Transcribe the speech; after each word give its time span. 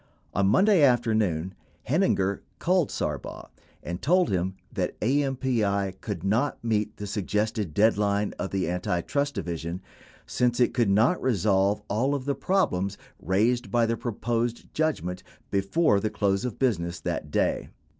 On 0.33 0.47
Monday 0.47 0.81
afternoon, 0.81 1.53
Heininger 1.87 2.39
called 2.57 2.89
Sarbaugh 2.89 3.49
and 3.83 4.01
told 4.01 4.31
him 4.31 4.55
that 4.73 4.99
AMPI 4.99 6.01
could 6.01 6.23
not 6.23 6.57
meet 6.63 6.97
the 6.97 7.05
Suggested 7.05 7.71
deadline 7.71 8.33
of 8.39 8.49
the 8.49 8.67
Antitrust 8.67 9.35
Division 9.35 9.79
since 10.25 10.59
it 10.59 10.73
could 10.73 10.89
not 10.89 11.21
resolve 11.21 11.83
all 11.87 12.15
of 12.15 12.25
the 12.25 12.33
problems 12.33 12.97
raised 13.21 13.69
by 13.69 13.85
the 13.85 13.95
proposed 13.95 14.73
judgment 14.73 15.21
before 15.51 15.99
the 15.99 16.09
close 16.09 16.45
of 16.45 16.57
business 16.57 16.99
that 16.99 17.29
day. 17.29 17.69